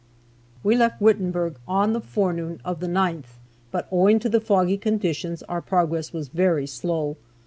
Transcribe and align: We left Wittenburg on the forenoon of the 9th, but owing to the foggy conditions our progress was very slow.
We 0.63 0.75
left 0.75 0.99
Wittenburg 0.99 1.59
on 1.67 1.93
the 1.93 2.01
forenoon 2.01 2.59
of 2.65 2.79
the 2.79 2.87
9th, 2.87 3.37
but 3.69 3.87
owing 3.91 4.17
to 4.21 4.29
the 4.29 4.41
foggy 4.41 4.79
conditions 4.79 5.43
our 5.43 5.61
progress 5.61 6.11
was 6.11 6.27
very 6.27 6.65
slow. 6.65 7.17